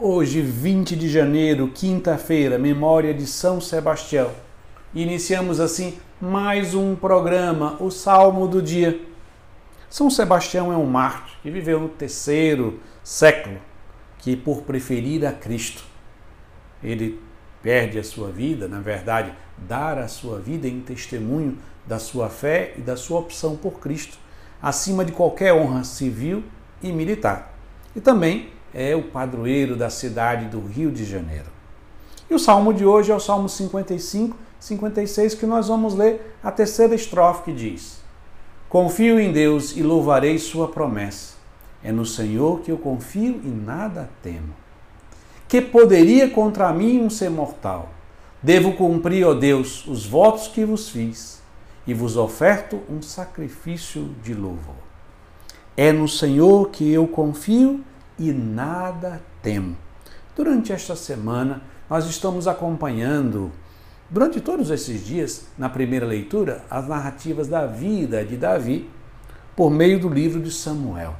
Hoje, 0.00 0.40
20 0.40 0.94
de 0.94 1.08
janeiro, 1.08 1.72
quinta-feira, 1.74 2.56
memória 2.56 3.12
de 3.12 3.26
São 3.26 3.60
Sebastião. 3.60 4.30
Iniciamos 4.94 5.58
assim 5.58 5.98
mais 6.20 6.72
um 6.72 6.94
programa, 6.94 7.76
o 7.80 7.90
Salmo 7.90 8.46
do 8.46 8.62
Dia. 8.62 9.00
São 9.90 10.08
Sebastião 10.08 10.72
é 10.72 10.76
um 10.76 10.86
mártir 10.86 11.36
que 11.42 11.50
viveu 11.50 11.80
no 11.80 11.88
terceiro 11.88 12.78
século, 13.02 13.58
que 14.18 14.36
por 14.36 14.62
preferir 14.62 15.26
a 15.26 15.32
Cristo, 15.32 15.82
ele 16.80 17.20
perde 17.60 17.98
a 17.98 18.04
sua 18.04 18.30
vida, 18.30 18.68
na 18.68 18.78
verdade, 18.78 19.32
dar 19.56 19.98
a 19.98 20.06
sua 20.06 20.38
vida 20.38 20.68
em 20.68 20.78
testemunho 20.80 21.58
da 21.84 21.98
sua 21.98 22.28
fé 22.28 22.72
e 22.78 22.80
da 22.80 22.96
sua 22.96 23.18
opção 23.18 23.56
por 23.56 23.80
Cristo, 23.80 24.16
acima 24.62 25.04
de 25.04 25.10
qualquer 25.10 25.52
honra 25.52 25.82
civil 25.82 26.44
e 26.80 26.92
militar. 26.92 27.52
E 27.96 28.00
também 28.00 28.56
é 28.74 28.94
o 28.94 29.02
padroeiro 29.02 29.76
da 29.76 29.90
cidade 29.90 30.46
do 30.46 30.60
Rio 30.60 30.90
de 30.90 31.04
Janeiro. 31.04 31.46
E 32.30 32.34
o 32.34 32.38
salmo 32.38 32.74
de 32.74 32.84
hoje 32.84 33.10
é 33.10 33.14
o 33.14 33.20
Salmo 33.20 33.48
55, 33.48 34.36
56, 34.60 35.34
que 35.34 35.46
nós 35.46 35.68
vamos 35.68 35.94
ler 35.94 36.36
a 36.42 36.50
terceira 36.50 36.94
estrofe 36.94 37.44
que 37.44 37.52
diz: 37.52 38.00
Confio 38.68 39.18
em 39.18 39.32
Deus 39.32 39.76
e 39.76 39.82
louvarei 39.82 40.38
Sua 40.38 40.68
promessa. 40.68 41.38
É 41.82 41.90
no 41.90 42.04
Senhor 42.04 42.60
que 42.60 42.70
eu 42.70 42.76
confio 42.76 43.40
e 43.42 43.48
nada 43.48 44.10
temo. 44.22 44.54
Que 45.48 45.62
poderia 45.62 46.28
contra 46.28 46.72
mim 46.72 47.00
um 47.00 47.08
ser 47.08 47.30
mortal? 47.30 47.88
Devo 48.42 48.74
cumprir, 48.74 49.24
ó 49.26 49.32
Deus, 49.32 49.86
os 49.86 50.04
votos 50.04 50.48
que 50.48 50.64
vos 50.64 50.90
fiz 50.90 51.40
e 51.86 51.94
vos 51.94 52.16
oferto 52.16 52.80
um 52.90 53.00
sacrifício 53.00 54.14
de 54.22 54.34
louvor. 54.34 54.76
É 55.76 55.90
no 55.92 56.06
Senhor 56.06 56.68
que 56.68 56.92
eu 56.92 57.06
confio 57.06 57.82
e 58.18 58.32
nada 58.32 59.22
temo. 59.42 59.76
Durante 60.36 60.72
esta 60.72 60.94
semana, 60.96 61.62
nós 61.88 62.06
estamos 62.06 62.46
acompanhando, 62.46 63.50
durante 64.10 64.40
todos 64.40 64.70
esses 64.70 65.04
dias, 65.04 65.46
na 65.56 65.68
primeira 65.68 66.06
leitura, 66.06 66.64
as 66.70 66.86
narrativas 66.86 67.48
da 67.48 67.66
vida 67.66 68.24
de 68.24 68.36
Davi 68.36 68.88
por 69.56 69.70
meio 69.70 69.98
do 69.98 70.08
livro 70.08 70.40
de 70.40 70.50
Samuel. 70.50 71.16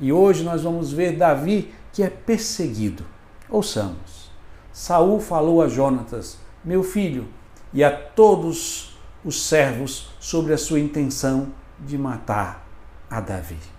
E 0.00 0.12
hoje 0.12 0.44
nós 0.44 0.62
vamos 0.62 0.92
ver 0.92 1.16
Davi 1.16 1.72
que 1.92 2.02
é 2.02 2.10
perseguido. 2.10 3.04
Ouçamos. 3.48 4.30
Saul 4.72 5.20
falou 5.20 5.62
a 5.62 5.68
Jonatas, 5.68 6.38
meu 6.64 6.82
filho, 6.82 7.28
e 7.72 7.82
a 7.82 7.90
todos 7.90 8.96
os 9.24 9.42
servos 9.46 10.10
sobre 10.20 10.52
a 10.52 10.58
sua 10.58 10.78
intenção 10.80 11.48
de 11.78 11.98
matar 11.98 12.66
a 13.10 13.20
Davi. 13.20 13.77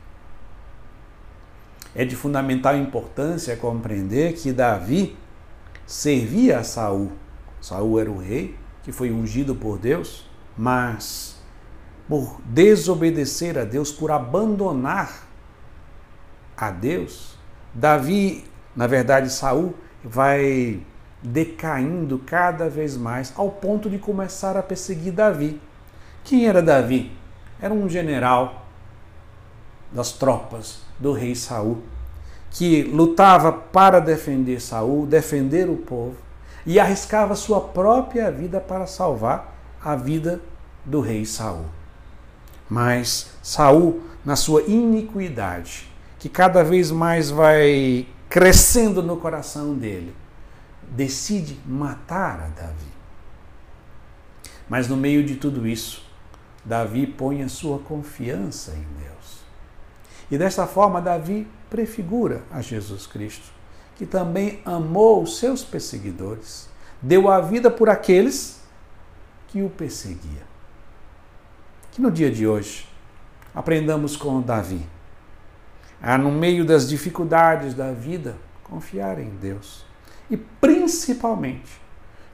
É 1.96 2.06
de 2.06 2.16
fundamental 2.16 2.78
importância 2.78 3.56
compreender 3.56 4.34
que 4.34 4.52
Davi 4.52 5.18
servia 5.86 6.60
a 6.60 6.64
Saul. 6.64 7.12
Saul 7.60 8.00
era 8.00 8.12
o 8.12 8.18
rei 8.18 8.56
que 8.84 8.92
foi 8.92 9.12
ungido 9.12 9.56
por 9.56 9.78
Deus, 9.78 10.26
mas 10.58 11.36
por 12.08 12.40
desobedecer 12.46 13.58
a 13.58 13.64
Deus, 13.64 13.92
por 13.92 14.12
abandonar 14.12 15.28
a 16.58 16.72
Deus, 16.72 17.38
Davi, 17.74 18.46
na 18.76 18.88
verdade, 18.88 19.32
Saul 19.32 19.76
vai 20.04 20.82
decaindo 21.22 22.20
cada 22.20 22.70
vez 22.70 22.98
mais 22.98 23.34
ao 23.36 23.50
ponto 23.52 23.90
de 23.90 24.00
começar 24.00 24.58
a 24.58 24.64
perseguir 24.64 25.14
Davi. 25.14 25.62
Quem 26.24 26.48
era 26.48 26.62
Davi? 26.62 27.12
Era 27.62 27.74
um 27.74 27.90
general 27.90 28.66
das 29.92 30.12
tropas 30.12 30.80
do 31.00 31.14
rei 31.14 31.36
Saul, 31.36 31.82
que 32.52 32.84
lutava 32.84 33.52
para 33.52 34.00
defender 34.00 34.60
Saul, 34.60 35.06
defender 35.06 35.70
o 35.70 35.78
povo 35.78 36.16
e 36.66 36.80
arriscava 36.80 37.36
sua 37.36 37.62
própria 37.62 38.32
vida 38.32 38.60
para 38.60 38.86
salvar 38.86 39.56
a 39.84 39.96
vida 39.96 40.42
do 40.86 41.02
rei 41.02 41.26
Saul. 41.26 41.66
Mas 42.70 43.32
Saul, 43.42 44.02
na 44.24 44.36
sua 44.36 44.62
iniquidade, 44.64 45.90
que 46.20 46.30
cada 46.30 46.64
vez 46.64 46.92
mais 46.92 47.30
vai 47.30 48.08
crescendo 48.30 49.02
no 49.02 49.18
coração 49.18 49.74
dele, 49.74 50.14
decide 50.92 51.60
matar 51.66 52.40
a 52.42 52.62
Davi. 52.62 52.90
Mas 54.68 54.88
no 54.88 54.96
meio 54.96 55.24
de 55.24 55.36
tudo 55.36 55.68
isso, 55.68 56.08
Davi 56.64 57.08
põe 57.08 57.42
a 57.42 57.50
sua 57.50 57.80
confiança 57.80 58.72
em 58.72 58.86
Deus. 59.02 59.40
E 60.32 60.38
desta 60.38 60.68
forma, 60.68 61.02
Davi 61.02 61.48
prefigura 61.70 62.44
a 62.52 62.62
Jesus 62.62 63.08
Cristo, 63.08 63.52
que 63.96 64.06
também 64.06 64.62
amou 64.64 65.24
os 65.24 65.38
seus 65.38 65.64
perseguidores, 65.64 66.70
deu 67.02 67.30
a 67.30 67.40
vida 67.40 67.72
por 67.72 67.90
aqueles 67.90 68.60
que 69.48 69.62
o 69.62 69.70
perseguia. 69.70 70.48
Que 71.92 72.02
no 72.02 72.12
dia 72.12 72.30
de 72.30 72.48
hoje 72.48 72.88
aprendamos 73.54 74.16
com 74.16 74.42
Davi 74.42 74.86
a, 76.02 76.18
no 76.18 76.32
meio 76.32 76.64
das 76.64 76.88
dificuldades 76.88 77.74
da 77.74 77.92
vida, 77.92 78.38
confiar 78.64 79.20
em 79.20 79.30
Deus. 79.30 79.86
E 80.30 80.38
principalmente 80.38 81.82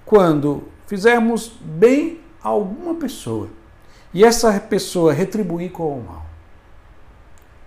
quando 0.05 0.67
fizermos 0.85 1.57
bem 1.61 2.19
a 2.43 2.49
alguma 2.49 2.95
pessoa 2.95 3.49
e 4.13 4.23
essa 4.23 4.59
pessoa 4.59 5.13
retribuir 5.13 5.71
com 5.71 5.97
o 5.97 6.03
mal 6.03 6.24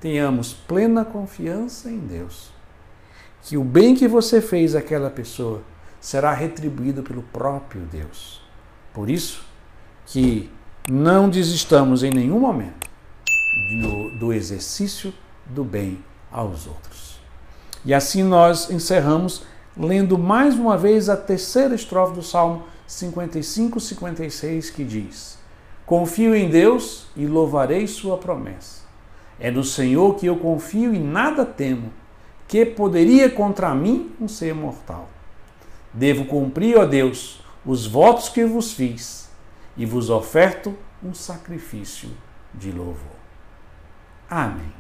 tenhamos 0.01 0.53
plena 0.53 1.05
confiança 1.05 1.91
em 1.91 1.99
Deus, 1.99 2.51
que 3.43 3.57
o 3.57 3.65
bem 3.65 3.95
que 3.95 4.07
você 4.07 4.41
fez 4.41 4.75
àquela 4.75 5.11
pessoa 5.11 5.63
será 6.01 6.33
retribuído 6.33 7.03
pelo 7.03 7.23
próprio 7.23 7.83
Deus. 7.83 8.41
Por 8.93 9.11
isso 9.11 9.43
que 10.07 10.51
não 10.89 11.29
desistamos 11.29 12.03
em 12.03 12.11
nenhum 12.11 12.39
momento 12.39 12.89
do, 13.81 14.19
do 14.19 14.33
exercício 14.33 15.13
do 15.47 15.65
bem 15.65 16.03
aos 16.31 16.67
outros. 16.67 17.19
E 17.85 17.93
assim 17.93 18.23
nós 18.23 18.71
encerramos 18.71 19.45
lendo 19.77 20.19
mais 20.19 20.55
uma 20.55 20.77
vez 20.77 21.09
a 21.09 21.17
terceira 21.17 21.75
estrofe 21.75 22.15
do 22.15 22.23
Salmo 22.23 22.65
55, 22.87 23.81
56, 23.81 24.71
que 24.71 24.85
diz: 24.85 25.39
Confio 25.85 26.35
em 26.35 26.49
Deus 26.49 27.07
e 27.17 27.27
louvarei 27.27 27.87
Sua 27.87 28.17
promessa 28.17 28.88
é 29.41 29.51
no 29.51 29.63
Senhor 29.63 30.17
que 30.17 30.27
eu 30.27 30.37
confio 30.37 30.95
e 30.95 30.99
nada 30.99 31.45
temo, 31.45 31.93
que 32.47 32.65
poderia 32.65 33.31
contra 33.31 33.75
mim 33.75 34.13
um 34.21 34.27
ser 34.27 34.55
mortal. 34.55 35.09
Devo 35.93 36.25
cumprir, 36.25 36.77
ó 36.77 36.85
Deus, 36.85 37.43
os 37.65 37.87
votos 37.87 38.29
que 38.29 38.45
vos 38.45 38.73
fiz 38.73 39.31
e 39.77 39.85
vos 39.85 40.11
oferto 40.11 40.75
um 41.03 41.15
sacrifício 41.15 42.11
de 42.55 42.73
louvor. 42.73 43.17
Amém. 44.29 44.73